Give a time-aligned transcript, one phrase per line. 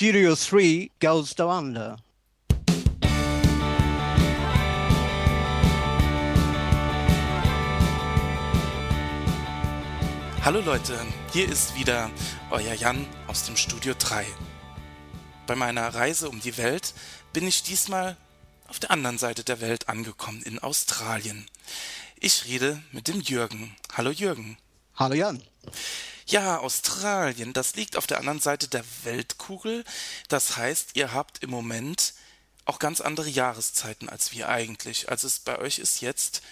[0.00, 1.96] Studio 3 goes down under.
[10.42, 10.98] Hallo Leute,
[11.34, 12.10] hier ist wieder
[12.50, 14.24] euer Jan aus dem Studio 3.
[15.46, 16.94] Bei meiner Reise um die Welt
[17.34, 18.16] bin ich diesmal
[18.68, 21.44] auf der anderen Seite der Welt angekommen, in Australien.
[22.18, 23.76] Ich rede mit dem Jürgen.
[23.92, 24.56] Hallo Jürgen.
[24.94, 25.42] Hallo Jan.
[26.30, 29.84] Ja, Australien, das liegt auf der anderen Seite der Weltkugel.
[30.28, 32.14] Das heißt, ihr habt im Moment
[32.66, 35.08] auch ganz andere Jahreszeiten als wir eigentlich.
[35.08, 36.42] Also es bei euch ist jetzt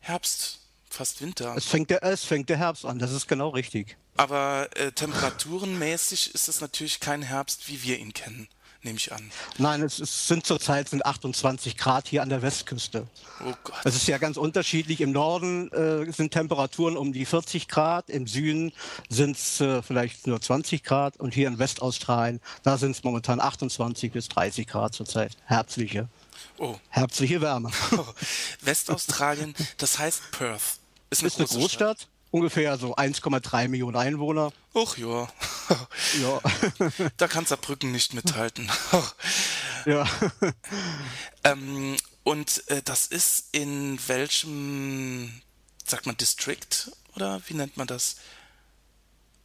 [0.00, 1.54] Herbst, fast Winter.
[1.56, 3.98] Es fängt der, es fängt der Herbst an, das ist genau richtig.
[4.16, 8.48] Aber äh, temperaturenmäßig ist es natürlich kein Herbst, wie wir ihn kennen,
[8.84, 9.30] nehme ich an.
[9.58, 13.06] Nein, es, es sind zurzeit sind 28 Grad hier an der Westküste.
[13.44, 13.74] Oh Gott.
[13.84, 15.00] Es ist ja ganz unterschiedlich.
[15.00, 18.72] Im Norden äh, sind Temperaturen um die 40 Grad, im Süden
[19.08, 23.40] sind es äh, vielleicht nur 20 Grad und hier in Westaustralien, da sind es momentan
[23.40, 25.36] 28 bis 30 Grad zurzeit.
[25.46, 26.08] Herbstliche,
[26.58, 26.76] Oh.
[26.88, 27.70] herbstliche Wärme.
[28.62, 30.78] Westaustralien, das heißt Perth.
[31.10, 34.52] Ist eine, ist eine Großstadt, ungefähr so 1,3 Millionen Einwohner.
[34.74, 35.28] Och ja.
[36.20, 36.40] Ja,
[37.16, 38.68] Da kann Saarbrücken nicht mithalten.
[39.86, 40.06] ja.
[41.44, 45.42] ähm, und äh, das ist in welchem,
[45.86, 48.16] sagt man, District oder wie nennt man das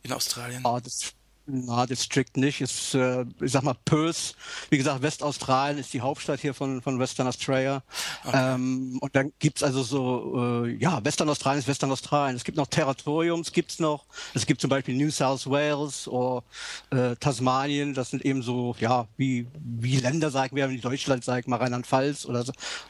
[0.03, 0.65] in Australien?
[0.65, 1.13] Ah, das,
[1.47, 2.61] na, District nicht.
[2.61, 4.35] Ist, äh, ich sag mal, Perth.
[4.69, 7.83] Wie gesagt, Westaustralien ist die Hauptstadt hier von, von Western Australia.
[8.31, 12.35] Ähm, und dann gibt's also so, äh, ja, Western Australien ist Western Australien.
[12.35, 14.05] Es gibt noch Territoriums, gibt's noch.
[14.33, 16.43] Es gibt zum Beispiel New South Wales oder
[16.89, 17.93] äh, Tasmanien.
[17.93, 22.25] Das sind eben so, ja, wie, wie Länder, sagen wir, wie Deutschland, sagt mal Rheinland-Pfalz
[22.25, 22.43] oder,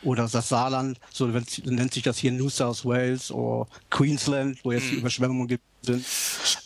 [0.03, 0.99] oder das Saarland.
[1.13, 5.63] So nennt sich das hier New South Wales oder Queensland, wo jetzt die Überschwemmungen gibt.
[5.87, 6.05] Sind.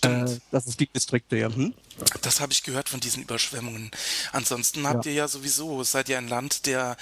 [0.02, 1.48] Äh, das ist die Distrikte, ja.
[1.54, 1.74] Hm?
[2.22, 3.92] Das habe ich gehört von diesen Überschwemmungen.
[4.32, 6.98] Ansonsten habt ihr ja sowieso, seid ihr ein Land der,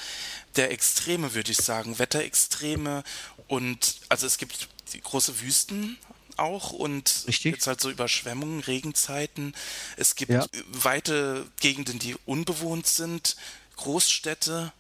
[0.56, 2.00] der Extreme, würde ich sagen.
[2.00, 3.04] Wetterextreme
[3.48, 4.68] und also es gibt
[5.04, 5.98] große Wüsten
[6.38, 7.54] auch und Richtig.
[7.56, 9.54] jetzt halt so Überschwemmungen, Regenzeiten.
[9.98, 10.46] Es gibt Ja.
[10.72, 13.36] weite Gegenden, die unbewohnt sind,
[13.76, 14.72] Großstädte.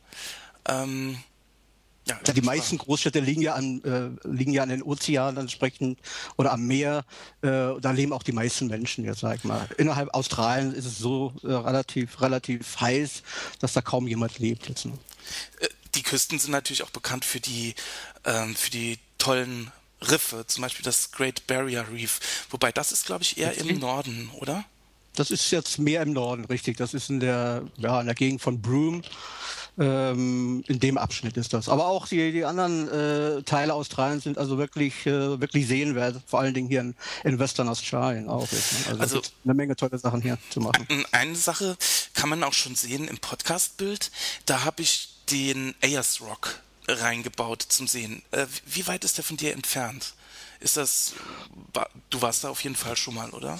[0.67, 1.21] Ähm,
[2.09, 5.99] ja, die meisten Großstädte liegen ja an, äh, liegen ja an den Ozeanen entsprechend
[6.37, 7.05] oder am Meer.
[7.41, 9.67] Äh, da leben auch die meisten Menschen, jetzt sag ich mal.
[9.77, 13.23] Innerhalb Australien ist es so äh, relativ, relativ heiß,
[13.59, 14.85] dass da kaum jemand lebt jetzt.
[14.85, 14.93] Ne?
[15.95, 17.75] Die Küsten sind natürlich auch bekannt für die,
[18.25, 19.71] ähm, für die tollen
[20.01, 22.19] Riffe, zum Beispiel das Great Barrier Reef.
[22.49, 24.63] Wobei das ist, glaube ich, eher im Norden, oder?
[25.15, 26.77] Das ist jetzt mehr im Norden, richtig.
[26.77, 29.01] Das ist in der, ja, in der Gegend von Broome.
[29.79, 31.69] Ähm, in dem Abschnitt ist das.
[31.69, 36.21] Aber auch die, die anderen äh, Teile Australiens sind also wirklich, äh, wirklich sehenswert.
[36.27, 38.51] Vor allen Dingen hier in, in Western Australien auch.
[38.51, 38.99] Jetzt, ne?
[38.99, 40.85] Also, Also- eine Menge tolle Sachen hier zu machen.
[41.11, 41.77] Eine Sache
[42.13, 44.11] kann man auch schon sehen im Podcast-Bild.
[44.45, 48.21] Da habe ich den Ayers Rock reingebaut zum Sehen.
[48.31, 50.13] Äh, wie weit ist der von dir entfernt?
[50.59, 51.13] Ist das,
[52.09, 53.57] du warst da auf jeden Fall schon mal, oder?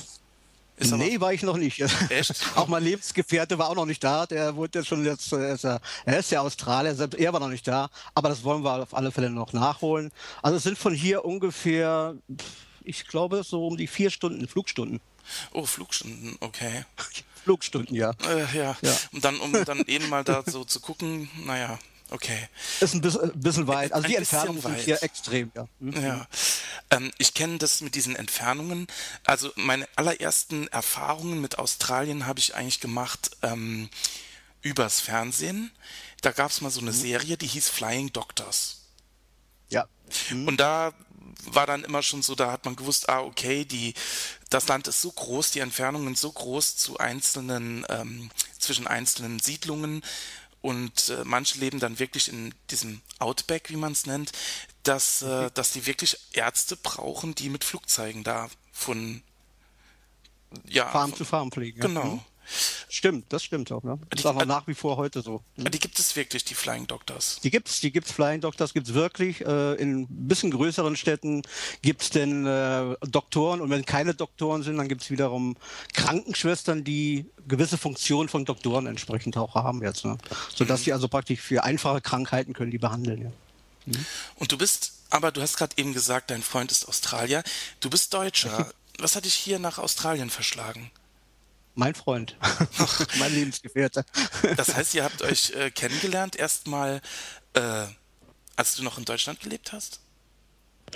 [0.79, 1.79] Ist aber- nee, war ich noch nicht.
[2.09, 2.43] Echt?
[2.55, 4.25] auch mein Lebensgefährte war auch noch nicht da.
[4.25, 7.39] Der wurde jetzt schon jetzt, äh, ist ja, er ist ja Australier, selbst er war
[7.39, 7.89] noch nicht da.
[8.15, 10.11] Aber das wollen wir auf alle Fälle noch nachholen.
[10.41, 12.15] Also es sind von hier ungefähr,
[12.83, 14.99] ich glaube, so um die vier Stunden, Flugstunden.
[15.53, 16.85] Oh, Flugstunden, okay.
[17.43, 18.11] Flugstunden, ja.
[18.27, 18.75] Äh, ja.
[18.81, 18.95] Ja.
[19.13, 21.77] Und dann, um dann eben mal da so zu gucken, naja,
[22.11, 22.47] okay.
[22.79, 23.93] Ist ein bisschen, ein bisschen weit.
[23.93, 24.81] Also Ein die sind weit.
[24.81, 25.67] hier extrem, ja.
[25.79, 26.03] Hm?
[26.03, 26.27] Ja,
[26.91, 28.87] ähm, ich kenne das mit diesen Entfernungen.
[29.23, 33.89] Also meine allerersten Erfahrungen mit Australien habe ich eigentlich gemacht ähm,
[34.61, 35.71] übers Fernsehen.
[36.21, 38.81] Da gab es mal so eine Serie, die hieß Flying Doctors.
[39.69, 39.87] Ja.
[40.31, 40.93] Und da
[41.45, 43.93] war dann immer schon so, da hat man gewusst, ah, okay, die,
[44.49, 50.03] das Land ist so groß, die Entfernungen so groß zu einzelnen, ähm, zwischen einzelnen Siedlungen
[50.61, 54.31] und äh, manche leben dann wirklich in diesem Outback, wie man es nennt,
[54.83, 59.21] dass, äh, dass die wirklich Ärzte brauchen, die mit Flugzeugen da von
[60.67, 61.79] ja, Farm zu Farm fliegen.
[61.79, 62.23] Genau.
[62.89, 63.83] Stimmt, das stimmt auch.
[63.83, 63.99] Ne?
[64.13, 65.43] Die- Ist aber nach wie vor heute so.
[65.57, 65.69] Hm?
[65.71, 67.39] Die gibt es wirklich, die Flying Doctors.
[67.43, 69.41] Die gibt's, die gibt's Flying Doctors gibt's wirklich.
[69.41, 71.43] Äh, in ein bisschen größeren Städten
[71.81, 75.55] gibt's denn äh, Doktoren und wenn keine Doktoren sind, dann gibt's wiederum
[75.93, 80.17] Krankenschwestern, die gewisse Funktionen von Doktoren entsprechend auch haben jetzt, ne?
[80.55, 83.31] sodass die also praktisch für einfache Krankheiten können die behandeln.
[83.85, 83.99] Ja.
[84.35, 87.43] Und du bist, aber du hast gerade eben gesagt, dein Freund ist Australier.
[87.79, 88.71] Du bist Deutscher.
[88.99, 90.91] Was hat dich hier nach Australien verschlagen?
[91.75, 92.35] Mein Freund,
[93.19, 94.03] mein Lebensgefährte.
[94.57, 97.01] Das heißt, ihr habt euch äh, kennengelernt erstmal,
[97.53, 97.85] äh,
[98.55, 100.01] als du noch in Deutschland gelebt hast?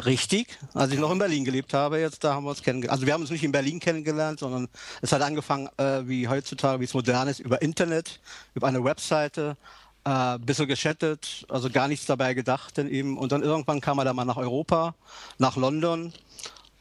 [0.05, 2.93] Richtig, als ich noch in Berlin gelebt habe, jetzt da haben wir uns kennengelernt.
[2.93, 4.67] Also wir haben uns nicht in Berlin kennengelernt, sondern
[5.01, 8.19] es hat angefangen, äh, wie heutzutage, wie es modern ist, über Internet,
[8.55, 9.55] über eine Webseite,
[10.03, 13.17] äh, bisschen geschattet, also gar nichts dabei gedacht denn eben.
[13.17, 14.95] Und dann irgendwann kam er dann mal nach Europa,
[15.37, 16.11] nach London.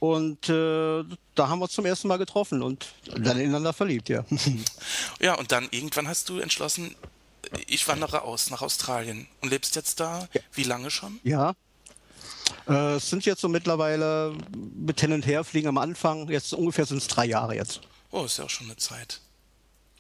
[0.02, 1.04] Und äh,
[1.36, 4.24] da haben wir uns zum ersten Mal getroffen und dann ineinander verliebt, ja.
[5.20, 6.96] Ja, und dann irgendwann hast du entschlossen,
[7.68, 10.28] ich wandere aus nach Australien und lebst jetzt da.
[10.32, 10.40] Ja.
[10.54, 11.20] Wie lange schon?
[11.22, 11.54] Ja,
[12.66, 14.36] äh, es sind jetzt so mittlerweile
[14.74, 17.82] mit hin und her fliegen am Anfang, jetzt ungefähr sind es drei Jahre jetzt.
[18.10, 19.20] Oh, ist ja auch schon eine Zeit.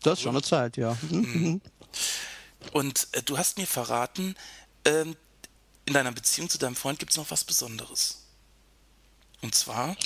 [0.02, 0.98] Das ist schon eine Zeit, ja.
[1.10, 1.20] Mhm.
[1.20, 1.60] mhm.
[2.72, 4.34] Und äh, du hast mir verraten,
[4.82, 5.04] äh,
[5.84, 8.21] in deiner Beziehung zu deinem Freund gibt es noch was Besonderes.
[9.42, 9.96] Und zwar?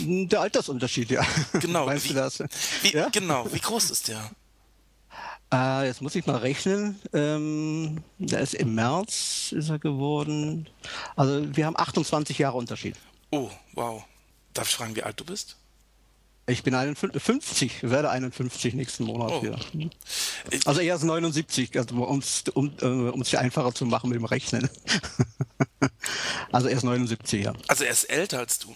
[0.00, 1.26] Der Altersunterschied, ja.
[1.54, 1.86] Genau.
[1.86, 2.42] Weißt wie, du das?
[2.82, 3.08] Wie, ja?
[3.08, 3.46] Genau.
[3.52, 4.30] Wie groß ist der?
[5.52, 7.00] Äh, jetzt muss ich mal rechnen.
[7.12, 10.68] Ähm, der ist im März ist er geworden.
[11.16, 12.96] Also wir haben 28 Jahre Unterschied.
[13.30, 14.04] Oh, wow.
[14.52, 15.56] Darf ich fragen, wie alt du bist?
[16.48, 19.42] Ich bin 51, werde 51 nächsten Monat oh.
[19.42, 19.58] wieder.
[20.64, 24.68] Also er ist 79, also um es um, äh, einfacher zu machen mit dem Rechnen.
[26.52, 27.52] also er ist 79, ja.
[27.66, 28.74] Also er ist älter als du?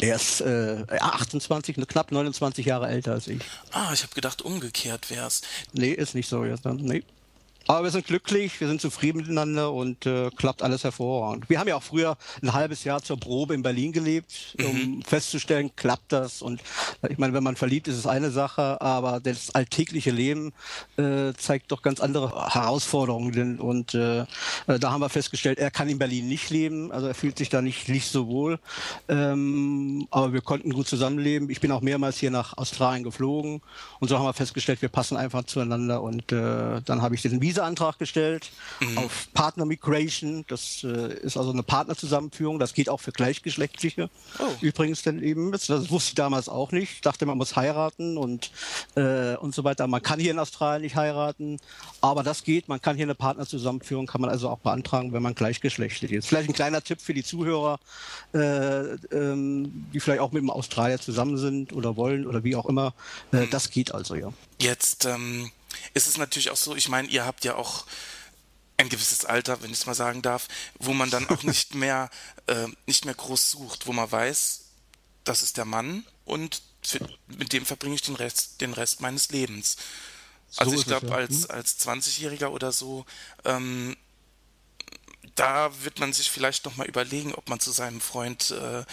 [0.00, 3.40] Er ist äh, 28, knapp 29 Jahre älter als ich.
[3.72, 5.42] Ah, ich habe gedacht, umgekehrt wär's.
[5.72, 6.64] Nee, ist nicht so jetzt.
[6.64, 7.02] Nee.
[7.66, 11.48] Aber wir sind glücklich, wir sind zufrieden miteinander und äh, klappt alles hervorragend.
[11.48, 15.02] Wir haben ja auch früher ein halbes Jahr zur Probe in Berlin gelebt, um mhm.
[15.02, 16.42] festzustellen, klappt das.
[16.42, 16.62] Und
[17.08, 20.52] ich meine, wenn man verliebt ist, ist es eine Sache, aber das alltägliche Leben
[20.96, 23.60] äh, zeigt doch ganz andere Herausforderungen.
[23.60, 24.24] Und äh,
[24.66, 27.62] da haben wir festgestellt, er kann in Berlin nicht leben, also er fühlt sich da
[27.62, 28.58] nicht, nicht so wohl.
[29.08, 31.50] Ähm, aber wir konnten gut zusammenleben.
[31.50, 33.60] Ich bin auch mehrmals hier nach Australien geflogen
[34.00, 37.40] und so haben wir festgestellt, wir passen einfach zueinander und äh, dann habe ich diesen
[37.50, 38.50] Visaantrag gestellt
[38.80, 38.98] mhm.
[38.98, 40.44] auf Partner Migration.
[40.46, 42.58] Das äh, ist also eine Partnerzusammenführung.
[42.60, 44.08] Das geht auch für Gleichgeschlechtliche.
[44.38, 44.44] Oh.
[44.60, 46.92] Übrigens denn eben, das wusste ich damals auch nicht.
[46.94, 48.52] Ich dachte, man muss heiraten und,
[48.94, 49.86] äh, und so weiter.
[49.88, 51.58] Man kann hier in Australien nicht heiraten,
[52.00, 52.68] aber das geht.
[52.68, 56.28] Man kann hier eine Partnerzusammenführung, kann man also auch beantragen, wenn man gleichgeschlechtlich ist.
[56.28, 57.80] Vielleicht ein kleiner Tipp für die Zuhörer,
[58.32, 58.38] äh,
[59.12, 62.94] ähm, die vielleicht auch mit dem Australier zusammen sind oder wollen oder wie auch immer.
[63.32, 63.48] Äh.
[63.50, 64.32] Das geht also, ja.
[64.60, 65.50] Jetzt ähm,
[65.94, 67.86] ist es natürlich auch so, ich meine, ihr habt ja auch
[68.76, 72.10] ein gewisses Alter, wenn ich es mal sagen darf, wo man dann auch nicht mehr
[72.46, 74.64] äh, nicht mehr groß sucht, wo man weiß,
[75.24, 79.30] das ist der Mann und für, mit dem verbringe ich den Rest, den Rest meines
[79.30, 79.76] Lebens.
[80.56, 81.14] Also so ich glaube, ja.
[81.14, 81.50] als, hm?
[81.50, 83.04] als 20-Jähriger oder so,
[83.44, 83.96] ähm,
[85.34, 88.84] da wird man sich vielleicht nochmal überlegen, ob man zu seinem Freund äh,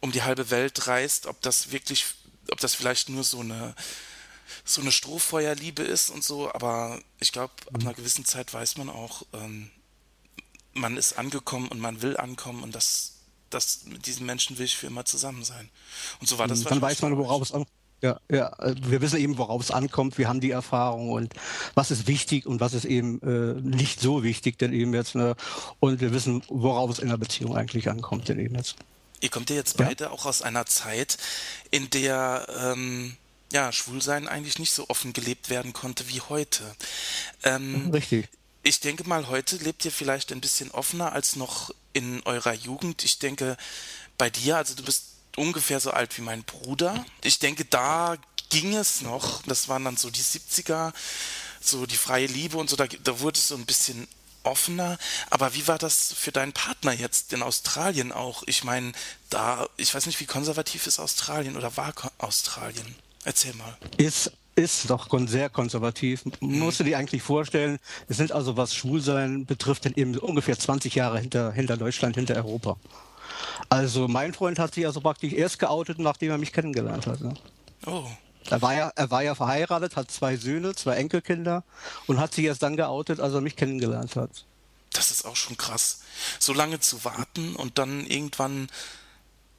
[0.00, 2.06] um die halbe Welt reist, ob das wirklich,
[2.50, 3.74] ob das vielleicht nur so eine
[4.64, 8.88] so eine Strohfeuerliebe ist und so, aber ich glaube, ab einer gewissen Zeit weiß man
[8.88, 9.70] auch, ähm,
[10.74, 13.12] man ist angekommen und man will ankommen und das,
[13.50, 15.68] das mit diesen Menschen will ich für immer zusammen sein.
[16.20, 16.62] Und so war das.
[16.62, 17.70] Dann weiß man, worauf es ankommt.
[18.02, 20.18] Ja, ja, wir wissen eben, worauf es ankommt.
[20.18, 21.32] Wir haben die Erfahrung und
[21.74, 25.14] was ist wichtig und was ist eben äh, nicht so wichtig, denn eben jetzt.
[25.14, 25.36] Ne,
[25.80, 28.76] und wir wissen, worauf es in der Beziehung eigentlich ankommt, denn eben jetzt.
[29.22, 30.10] Ihr kommt ja jetzt beide ja.
[30.10, 31.16] auch aus einer Zeit,
[31.70, 33.16] in der ähm,
[33.54, 36.74] ja, Schwulsein eigentlich nicht so offen gelebt werden konnte wie heute.
[37.44, 38.28] Ähm, Richtig.
[38.64, 43.04] Ich denke mal, heute lebt ihr vielleicht ein bisschen offener als noch in eurer Jugend.
[43.04, 43.56] Ich denke,
[44.18, 45.04] bei dir, also du bist
[45.36, 47.06] ungefähr so alt wie mein Bruder.
[47.22, 48.16] Ich denke, da
[48.50, 49.42] ging es noch.
[49.42, 50.92] Das waren dann so die 70er,
[51.60, 52.74] so die freie Liebe und so.
[52.74, 54.08] Da, da wurde es so ein bisschen
[54.42, 54.98] offener.
[55.30, 58.42] Aber wie war das für deinen Partner jetzt in Australien auch?
[58.46, 58.92] Ich meine,
[59.30, 62.96] da, ich weiß nicht, wie konservativ ist Australien oder war Australien?
[63.24, 63.76] Erzähl mal.
[63.96, 66.24] Ist ist doch sehr konservativ.
[66.24, 66.60] Mhm.
[66.60, 67.78] Musst du dir eigentlich vorstellen,
[68.08, 72.76] es sind also, was Schwulsein betrifft, eben ungefähr 20 Jahre hinter, hinter Deutschland, hinter Europa.
[73.68, 77.20] Also mein Freund hat sich also praktisch erst geoutet, nachdem er mich kennengelernt hat.
[77.20, 77.34] Ne?
[77.86, 78.04] Oh.
[78.50, 81.64] Er war, ja, er war ja verheiratet, hat zwei Söhne, zwei Enkelkinder
[82.06, 84.44] und hat sich erst dann geoutet, als er mich kennengelernt hat.
[84.92, 86.02] Das ist auch schon krass.
[86.38, 88.68] So lange zu warten und dann irgendwann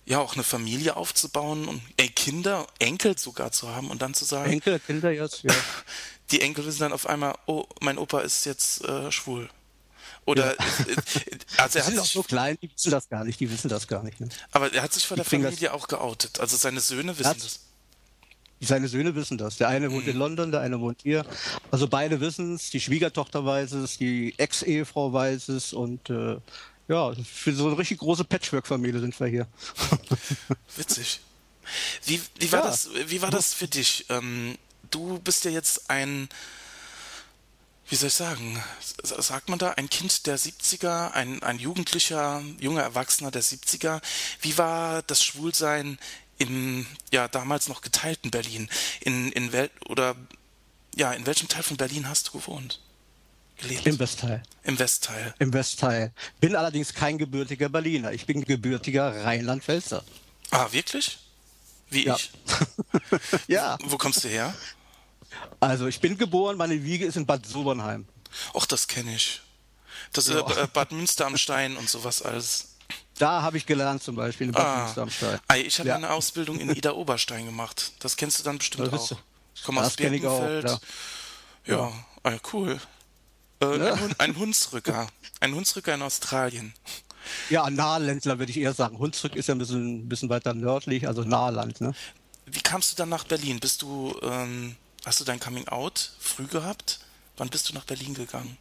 [0.05, 4.25] ja auch eine Familie aufzubauen und ey, Kinder, Enkel sogar zu haben und dann zu
[4.25, 4.51] sagen.
[4.51, 5.53] Enkel, Kinder jetzt, ja.
[6.31, 9.47] Die Enkel wissen dann auf einmal, oh, mein Opa ist jetzt äh, schwul.
[10.25, 10.65] Oder ja.
[10.87, 10.95] Äh,
[11.57, 14.03] also er hat sich, so klein, die wissen das gar nicht, die wissen das gar
[14.03, 14.19] nicht.
[14.19, 14.29] Ne?
[14.51, 16.39] Aber er hat sich vor der Familie auch geoutet.
[16.39, 17.59] Also seine Söhne wissen das.
[18.61, 19.57] Seine Söhne wissen das.
[19.57, 20.11] Der eine wohnt mhm.
[20.11, 21.25] in London, der eine wohnt hier.
[21.69, 26.37] Also beide wissen es, die Schwiegertochter weiß es, die Ex-Ehefrau weiß es und äh,
[26.87, 29.47] ja, für so eine richtig große Patchwork-Familie sind wir hier.
[30.75, 31.19] Witzig.
[32.05, 32.67] Wie, wie, war, ja.
[32.67, 34.05] das, wie war das für dich?
[34.09, 34.57] Ähm,
[34.91, 36.29] du bist ja jetzt ein,
[37.89, 38.61] wie soll ich sagen,
[39.03, 44.01] sagt man da, ein Kind der 70er, ein, ein Jugendlicher, junger Erwachsener der 70er.
[44.41, 45.97] Wie war das Schwulsein
[46.37, 48.69] im ja damals noch geteilten Berlin?
[49.01, 50.15] In, in Wel oder
[50.95, 52.79] ja, in welchem Teil von Berlin hast du gewohnt?
[53.57, 53.85] Gelebt?
[53.87, 54.43] Im Westteil.
[54.63, 55.33] Im Westteil.
[55.39, 56.13] Im Westteil.
[56.39, 58.11] Bin allerdings kein gebürtiger Berliner.
[58.11, 60.03] Ich bin gebürtiger Rheinland-Pfälzer.
[60.51, 61.17] Ah, wirklich?
[61.89, 62.15] Wie ja.
[62.15, 62.31] ich?
[63.47, 63.77] ja.
[63.83, 64.53] Wo kommst du her?
[65.59, 68.05] Also ich bin geboren, meine Wiege ist in Bad Sobernheim.
[68.53, 69.41] Och, das kenne ich.
[70.11, 70.63] Das ist ja.
[70.63, 72.75] äh, Bad Münster am Stein und sowas alles.
[73.17, 74.83] Da habe ich gelernt zum Beispiel in Bad Ah.
[74.83, 75.39] Münster am Stein.
[75.47, 75.95] Ah, ich habe Ja.
[75.95, 77.93] eine Ausbildung in Ida Oberstein gemacht.
[77.99, 79.17] Das kennst du dann bestimmt Das auch.
[79.55, 80.65] Ich komme aus ich auch, Birkenfeld.
[80.65, 80.81] klar.
[81.65, 81.91] ja,
[82.23, 82.79] ah, cool.
[83.61, 83.93] Äh, Ja.
[83.93, 85.07] ein, ein Hunsrücker.
[85.39, 86.73] Ein Hunsrücker in Australien.
[87.49, 88.99] Ja, Nahländler würde ich eher sagen.
[88.99, 91.81] Hunsrück ist ja ein bisschen, ein bisschen weiter nördlich, also Nahland.
[91.81, 91.93] Ne?
[92.45, 93.59] Wie kamst du dann nach Berlin?
[93.59, 96.99] Bist du, ähm, hast du dein Coming Out früh gehabt?
[97.37, 98.57] Wann bist du nach Berlin gegangen?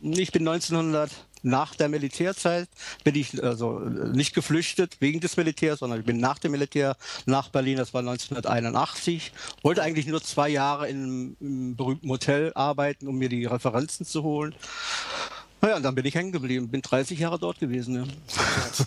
[0.00, 1.10] Ich bin 1900
[1.42, 2.68] nach der Militärzeit
[3.04, 7.50] bin ich also nicht geflüchtet wegen des Militärs, sondern ich bin nach dem Militär nach
[7.50, 7.76] Berlin.
[7.76, 9.32] Das war 1981.
[9.62, 14.04] Wollte eigentlich nur zwei Jahre in einem, im berühmten Hotel arbeiten, um mir die Referenzen
[14.04, 14.54] zu holen.
[15.60, 16.68] Naja, und dann bin ich hängen geblieben.
[16.68, 17.94] Bin 30 Jahre dort gewesen.
[17.94, 18.04] Ja.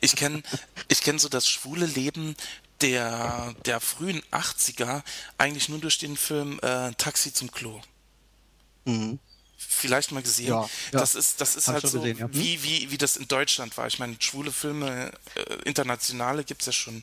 [0.00, 0.42] Ich kenne
[0.88, 2.34] ich kenn so das schwule Leben
[2.80, 5.02] der, der frühen 80er
[5.38, 7.80] eigentlich nur durch den Film äh, Taxi zum Klo.
[8.84, 9.18] Mhm.
[9.58, 10.48] Vielleicht mal gesehen.
[10.48, 10.68] Ja, ja.
[10.92, 12.28] Das ist, das ist Hab halt so, gesehen, ja.
[12.32, 13.86] Wie, wie, wie das in Deutschland war.
[13.86, 17.02] Ich meine, schwule Filme, äh, internationale gibt es ja schon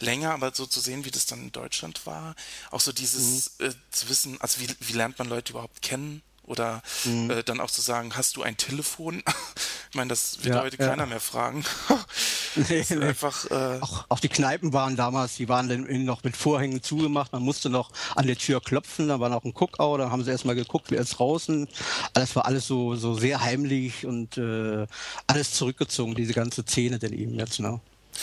[0.00, 2.34] länger, aber so zu sehen, wie das dann in Deutschland war,
[2.70, 3.66] auch so dieses Mhm.
[3.66, 6.22] äh, zu wissen, also wie, wie lernt man Leute überhaupt kennen?
[6.46, 7.30] Oder Mhm.
[7.30, 9.22] äh, dann auch zu sagen, hast du ein Telefon?
[9.90, 10.88] ich meine, das wird Ja, heute ja.
[10.88, 11.64] keiner mehr fragen.
[12.56, 13.04] Nee, nee.
[13.06, 17.32] einfach, äh, Auch, auch die Kneipen waren damals, die waren dann noch mit Vorhängen zugemacht.
[17.32, 20.30] Man musste noch an der Tür klopfen, da war noch ein Guckau, dann haben sie
[20.30, 21.66] erstmal geguckt, wer ist draußen.
[22.12, 24.86] Das war alles so, so sehr heimlich und äh,
[25.26, 27.58] alles zurückgezogen, diese ganze Szene denn eben jetzt.
[27.58, 27.80] Ne?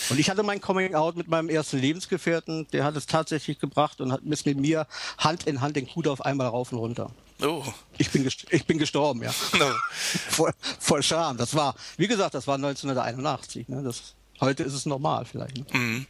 [0.10, 4.00] Und ich hatte mein Coming Out mit meinem ersten Lebensgefährten, der hat es tatsächlich gebracht
[4.00, 4.88] und hat mit mir
[5.18, 7.12] Hand in Hand den Kudauf einmal rauf und runter.
[7.42, 7.64] Oh,
[7.98, 9.34] Ich bin, ich bin gestorben, ja.
[9.58, 9.72] no.
[10.30, 11.38] voll, voll Scham.
[11.38, 13.68] Das war, wie gesagt, das war 1981.
[13.70, 13.84] Ne?
[13.84, 15.58] Das, heute ist es normal vielleicht.
[15.58, 16.06] Ne?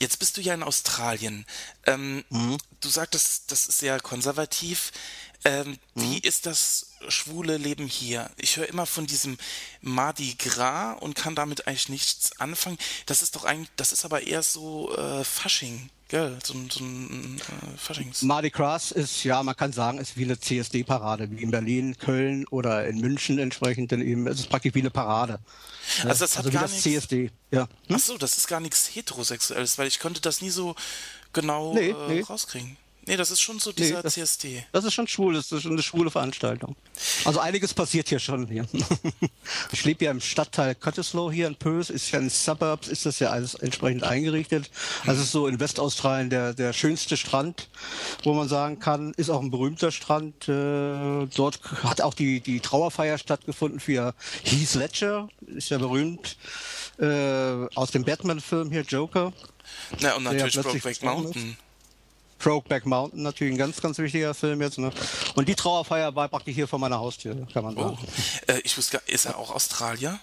[0.00, 1.44] Jetzt bist du ja in Australien.
[1.86, 2.58] Ähm, Mhm.
[2.80, 4.92] Du sagtest, das ist sehr konservativ.
[5.44, 6.02] Ähm, Mhm.
[6.02, 8.30] Wie ist das schwule Leben hier?
[8.36, 9.36] Ich höre immer von diesem
[9.80, 12.78] Mardi Gras und kann damit eigentlich nichts anfangen.
[13.06, 16.38] Das ist doch eigentlich, das ist aber eher so äh, Fasching, gell?
[16.42, 18.22] So, ein- so ein äh, Faschings.
[18.22, 22.46] Mardi Gras ist, ja, man kann sagen, ist wie eine CSD-Parade, wie in Berlin, Köln
[22.48, 23.90] oder in München entsprechend.
[23.92, 25.34] Denn eben, es ist praktisch wie eine Parade.
[26.02, 26.10] Ne?
[26.10, 27.30] Also das hat also wie gar das nichts- CSD.
[27.50, 27.62] Ja.
[27.86, 27.96] Hm?
[27.96, 30.74] Ach so, das ist gar nichts Heterosexuelles, weil ich konnte das nie so
[31.32, 32.20] genau Nee, äh, nee.
[32.22, 32.76] rauskriegen.
[33.08, 34.64] Nee, das ist schon so Nee, dieser das- CSD.
[34.72, 36.76] Das ist schon schwul, das ist schon eine schwule Veranstaltung.
[37.24, 38.66] Also einiges passiert hier schon hier.
[39.72, 43.18] Ich lebe ja im Stadtteil Cottesloe hier in Perth, ist ja in Suburbs, ist das
[43.18, 44.70] ja alles entsprechend eingerichtet.
[45.06, 47.68] Also ist so in Westaustralien der, der schönste Strand,
[48.24, 50.48] wo man sagen kann, ist auch ein berühmter Strand.
[50.48, 56.36] Äh, dort hat auch die, die Trauerfeier stattgefunden für Heath Ledger, ist ja berühmt,
[56.98, 59.32] äh, aus dem Batman-Film hier, Joker.
[60.00, 61.56] Na, und natürlich plötzlich Brokeback Mountain.
[62.38, 64.78] Brokeback Mountain, natürlich ein ganz, ganz wichtiger Film jetzt.
[64.78, 64.90] Ne?
[65.34, 67.98] Und die Trauerfeier war praktisch hier vor meiner Haustür, kann man Oh, sagen.
[68.46, 70.18] äh, ich wusste gar, ist er auch Australier?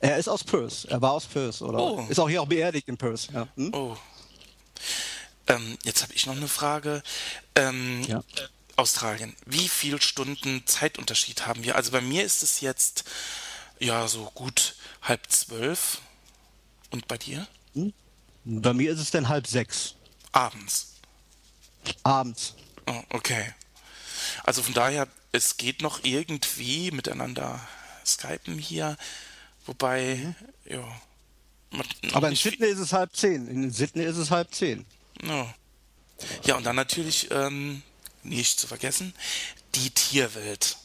[0.00, 1.78] Er ist aus Perth, er war aus Perth, oder?
[1.78, 2.06] Oh.
[2.08, 3.48] Ist auch hier auch beerdigt in Perth, ja.
[3.56, 3.72] Hm?
[3.74, 3.96] Oh.
[5.48, 7.02] Ähm, jetzt habe ich noch eine Frage.
[7.54, 8.22] Ähm, Ja.
[8.76, 9.34] Australien.
[9.44, 11.74] Wie viel Stunden Zeitunterschied haben wir?
[11.74, 13.02] Also bei mir ist es jetzt
[13.80, 16.00] ja so gut halb zwölf.
[16.90, 17.46] Und bei dir?
[18.44, 19.94] Bei mir ist es dann halb sechs,
[20.30, 20.94] Abends.
[22.02, 22.54] Abends.
[22.86, 23.52] Oh, okay.
[24.44, 27.60] Also von daher, es geht noch irgendwie miteinander
[28.04, 28.96] skypen hier.
[29.66, 30.80] Wobei, ja.
[31.70, 33.46] man- noch Aber in Sydney ist es halb zehn.
[33.48, 34.86] In Sydney ist es halb zehn.
[35.22, 35.54] Ja.
[36.44, 37.82] ja, und dann natürlich, ähm,
[38.22, 39.14] nicht zu vergessen,
[39.74, 40.76] die Tierwelt.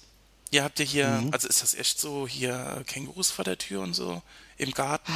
[0.51, 1.33] Ihr habt ja hier, Mhm.
[1.33, 4.22] also ist das echt so, hier Kängurus vor der Tür und so
[4.57, 5.12] im Garten?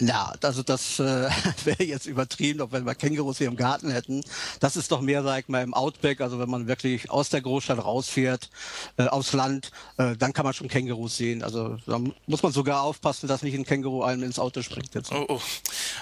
[0.00, 1.02] Ja, also das äh,
[1.64, 4.24] wäre jetzt übertrieben, ob wenn wir Kängurus hier im Garten hätten.
[4.58, 7.42] Das ist doch mehr, sag ich mal, im Outback, also wenn man wirklich aus der
[7.42, 8.50] Großstadt rausfährt,
[8.96, 11.44] äh, aufs Land, äh, dann kann man schon Kängurus sehen.
[11.44, 14.94] Also da muss man sogar aufpassen, dass nicht ein Känguru einem ins Auto springt.
[14.94, 15.12] Jetzt.
[15.12, 15.40] Oh, oh.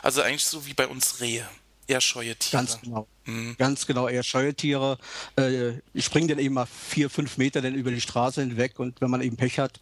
[0.02, 1.46] Also eigentlich so wie bei uns Rehe.
[1.92, 2.62] Eher scheue Tiere.
[2.62, 3.06] Ganz genau.
[3.24, 3.54] Mhm.
[3.58, 4.98] Ganz genau, eher scheue Tiere.
[5.36, 9.00] Äh, ich springe dann eben mal vier, fünf Meter dann über die Straße hinweg und
[9.00, 9.78] wenn man eben Pech hat,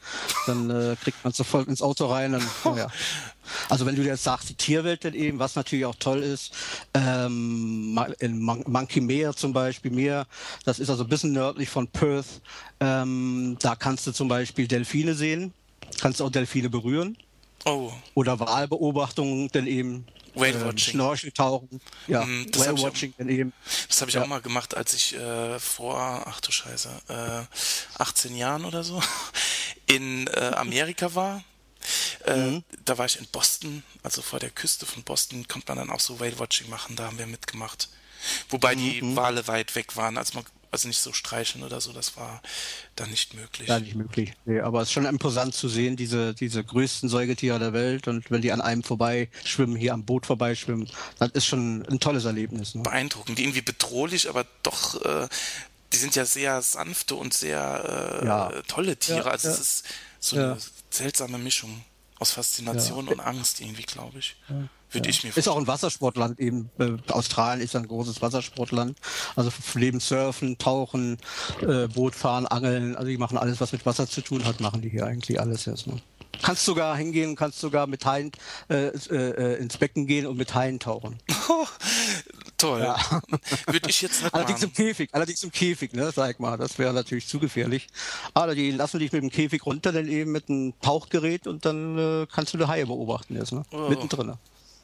[0.46, 2.32] dann äh, kriegt man sofort ins Auto rein.
[2.32, 2.42] Dann,
[2.76, 2.88] ja.
[3.68, 6.52] Also wenn du jetzt sagst, die Tierwelt dann eben, was natürlich auch toll ist,
[6.94, 10.26] ähm, in Mon Monkey Meer zum Beispiel, Meer,
[10.64, 12.42] das ist also ein bisschen nördlich von Perth,
[12.80, 15.54] ähm, da kannst du zum Beispiel Delfine sehen,
[16.00, 17.16] kannst auch Delfine berühren.
[17.66, 17.92] Oh.
[18.14, 20.68] Oder Wahlbeobachtungen denn eben Whale-Watching.
[20.94, 21.80] Ähm, Schnorchel tauchen.
[22.06, 23.52] Ja, Mm, Whale-Watching dann eben.
[23.88, 24.22] Das habe ich Ja.
[24.22, 29.02] auch mal gemacht, als ich äh, vor, ach du Scheiße, äh, 18 Jahren oder so
[29.86, 31.42] in äh, Amerika war.
[32.26, 32.64] Äh, Mhm.
[32.84, 36.00] Da war ich in Boston, also vor der Küste von Boston, konnte man dann auch
[36.00, 37.88] so Whale-Watching machen, da haben wir mitgemacht.
[38.50, 39.16] Wobei die Mhm.
[39.16, 42.40] Wale weit weg waren, also, man, also nicht so streicheln oder so, das war
[42.96, 43.68] dann nicht möglich.
[43.68, 44.32] Ja, nicht möglich.
[44.44, 48.06] Nee, aber es ist schon imposant zu sehen, diese, diese größten Säugetiere der Welt.
[48.08, 52.24] Und wenn die an einem vorbeischwimmen, hier am Boot vorbeischwimmen, das ist schon ein tolles
[52.24, 52.74] Erlebnis.
[52.74, 52.82] Ne?
[52.82, 55.28] Beeindruckend, irgendwie bedrohlich, aber doch, äh,
[55.92, 58.52] die sind ja sehr sanfte und sehr äh, Ja.
[58.68, 59.18] tolle Tiere.
[59.18, 59.84] Ja, also es ist
[60.20, 60.52] so Ja.
[60.52, 60.60] eine
[60.90, 61.84] seltsame Mischung
[62.20, 64.36] aus Faszination und Angst irgendwie, glaube ich.
[64.92, 66.70] Würde ich mir Ist auch ein Wassersportland eben.
[66.78, 68.98] Äh, Australien ist ein großes Wassersportland.
[69.36, 71.16] Also neben Surfen, Tauchen,
[71.62, 74.90] äh, Bootfahren, Angeln, also die machen alles, was mit Wasser zu tun hat, machen die
[74.90, 76.02] hier eigentlich alles erstmal.
[76.42, 78.32] Kannst sogar hingehen, kannst sogar mit Haien
[78.68, 81.18] äh, äh, äh, ins Becken gehen und mit Haien tauchen.
[82.56, 82.80] Toll.
[82.80, 83.22] Ja.
[83.66, 84.72] Würde ich jetzt nicht Allerdings im.
[84.72, 87.88] Käfig, allerdings im Käfig, ne, sag mal, das wäre natürlich zu gefährlich.
[88.34, 91.98] Aber die lassen dich mit dem Käfig runter, dann eben mit einem Tauchgerät und dann
[91.98, 93.62] äh, kannst du die Haie beobachten jetzt, ne?
[93.70, 93.88] Oh.
[93.88, 94.34] Mittendrin.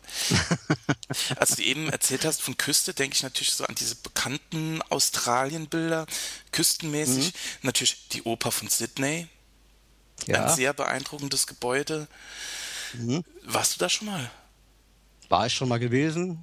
[1.37, 6.07] Als du eben erzählt hast von Küste, denke ich natürlich so an diese bekannten Australien-Bilder,
[6.53, 7.33] küstenmäßig.
[7.63, 9.29] Natürlich die Oper von Sydney,
[10.29, 12.07] ein Ja, sehr beeindruckendes Gebäude.
[12.95, 13.25] Mhm.
[13.45, 14.31] Warst du da schon mal?
[15.29, 16.41] war ich schon mal gewesen.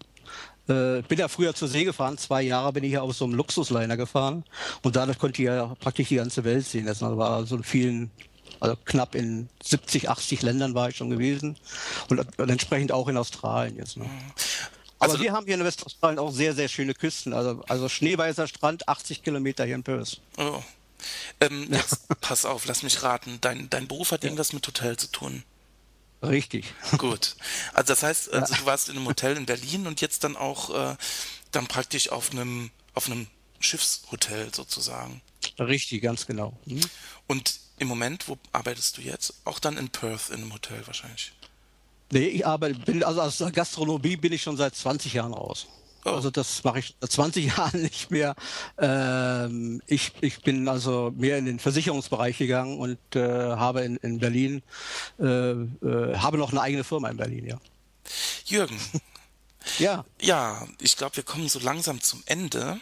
[0.67, 3.33] Äh, bin ja früher zur See gefahren, zwei Jahre bin ich ja auf so einem
[3.33, 4.43] Luxusliner gefahren
[4.81, 6.85] und dadurch konnte ich ja praktisch die ganze Welt sehen.
[6.85, 8.11] Das war so in vielen,
[8.59, 11.57] also knapp in 70, 80 Ländern war ich schon gewesen
[12.09, 13.95] und, und entsprechend auch in Australien jetzt.
[13.97, 14.03] Ne?
[14.99, 17.33] Aber Also- wir haben hier in Westaustralien auch sehr, sehr schöne Küsten.
[17.33, 20.19] Also, also schneeweißer Strand, 80 Kilometer hier in Perth.
[20.37, 20.61] Oh.
[21.39, 23.39] Ähm, jetzt pass auf, lass mich raten.
[23.41, 25.43] Dein, dein Beruf hat irgendwas mit Hotel zu tun.
[26.21, 26.73] Richtig.
[26.97, 27.35] Gut.
[27.73, 30.91] Also das heißt, also du warst in einem Hotel in Berlin und jetzt dann auch
[30.91, 30.95] äh,
[31.51, 33.27] dann praktisch auf einem auf einem
[33.59, 35.21] Schiffshotel sozusagen.
[35.59, 36.53] Richtig, ganz genau.
[36.65, 36.81] Hm?
[37.27, 39.33] Und im Moment, wo arbeitest du jetzt?
[39.45, 41.33] Auch dann in Perth in einem Hotel wahrscheinlich.
[42.11, 45.67] Nee, ich arbeite, bin, also aus der Gastronomie bin ich schon seit 20 Jahren raus.
[46.05, 46.11] Oh.
[46.11, 48.35] Also das mache ich seit 20 Jahren nicht mehr.
[48.77, 54.19] Ähm, ich, ich bin also mehr in den Versicherungsbereich gegangen und äh, habe in, in
[54.19, 54.63] Berlin,
[55.19, 57.57] äh, äh, habe noch eine eigene Firma in Berlin, ja.
[58.45, 58.77] Jürgen,
[59.79, 62.79] Ja, ja, ich glaube, wir kommen so langsam zum Ende.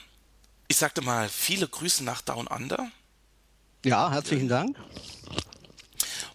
[0.67, 2.91] Ich sagte mal, viele Grüße nach Down Under.
[3.85, 4.77] ja, herzlichen Dank.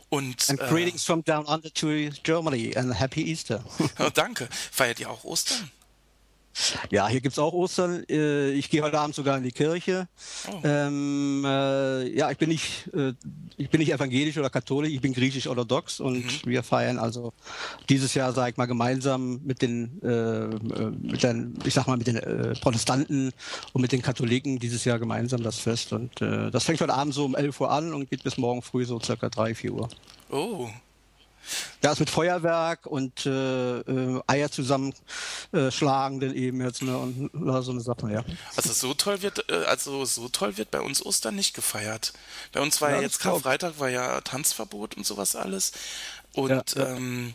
[0.08, 1.88] Und And äh, greetings from down under to
[2.22, 3.64] Germany and happy Easter.
[3.98, 4.48] oh, danke.
[4.70, 5.70] Feiert ihr auch Ostern?
[6.90, 8.04] Ja, hier gibt's auch Ostern.
[8.08, 10.08] Äh, Ich gehe heute Abend sogar in die Kirche.
[10.50, 10.60] Oh.
[10.64, 13.12] Ähm, äh, ja, ich bin nicht, äh,
[13.56, 16.30] ich bin nicht evangelisch oder katholisch, ich bin griechisch-orthodox und Mhm.
[16.46, 17.32] wir feiern also
[17.88, 20.46] dieses Jahr, sag ich mal, gemeinsam mit den, äh,
[21.00, 23.32] mit den ich sag mal, mit den äh, Protestanten
[23.72, 25.92] und mit den Katholiken dieses Jahr gemeinsam das Fest.
[25.92, 28.84] Und das fängt heute Abend so um 11 Uhr an und geht bis morgen früh
[28.84, 29.88] so circa 3, 4 Uhr.
[30.30, 30.68] Oh,
[31.82, 37.30] Ja, ist mit Feuerwerk und äh, äh, Eier zusammenschlagen schlagen dann eben jetzt ne, und
[37.62, 38.24] so eine Sache, ja.
[38.56, 42.12] also so toll wird, äh, also so toll wird bei uns Ostern nicht gefeiert.
[42.52, 43.20] Bei uns war ja, Ja, jetzt.
[43.20, 45.72] Karfreitag war ja Tanzverbot und sowas alles.
[46.32, 46.86] Und ja.
[46.86, 47.34] Ähm,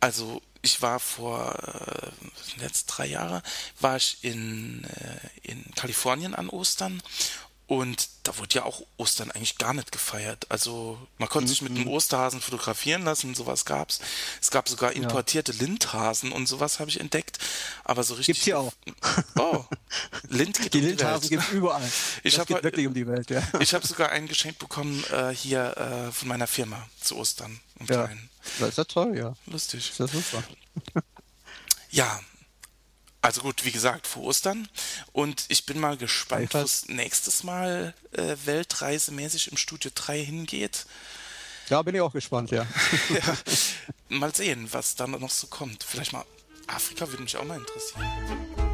[0.00, 3.42] also ich war vor äh, jetzt drei Jahre
[3.80, 7.02] war ich in äh, in Kalifornien an Ostern
[7.68, 10.46] und da wurde ja auch Ostern eigentlich gar nicht gefeiert.
[10.50, 11.82] Also man konnte sich mit Mhm.
[11.82, 14.00] einem Osterhasen fotografieren lassen, sowas gab's.
[14.40, 17.38] Es gab sogar importierte Lindhasen und sowas habe ich entdeckt.
[17.84, 18.36] Aber so richtig.
[18.36, 18.72] Gibt's hier auch.
[19.38, 19.64] Oh,
[20.28, 21.30] Lind geht Die um Lindhasen Welt.
[21.30, 21.88] gibt's überall.
[22.24, 23.42] Ich das hab geht wirklich um die Welt, ja.
[23.60, 27.60] Ich habe sogar ein Geschenk bekommen äh, hier äh, von meiner Firma zu Ostern.
[27.78, 28.30] Im Ja, Kleinen.
[28.58, 29.34] das ist ja toll, ja.
[29.46, 29.92] Lustig.
[29.96, 30.42] Das ist ja super.
[31.90, 32.20] Ja,
[33.28, 34.68] also gut, wie gesagt, vor Ostern.
[35.12, 40.86] Und ich bin mal gespannt, wo es nächstes Mal äh, weltreisemäßig im Studio 3 hingeht.
[41.68, 42.66] Ja, bin ich auch gespannt, ja.
[43.10, 43.36] ja,
[44.08, 45.84] mal sehen, was da noch so kommt.
[45.84, 46.24] Vielleicht mal
[46.68, 48.67] Afrika würde mich auch mal interessieren.